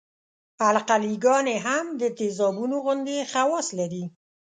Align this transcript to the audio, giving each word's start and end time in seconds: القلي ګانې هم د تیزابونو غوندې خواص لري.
القلي 0.69 1.13
ګانې 1.23 1.57
هم 1.65 1.85
د 2.01 2.03
تیزابونو 2.17 2.75
غوندې 2.83 3.19
خواص 3.31 3.67
لري. 3.79 4.03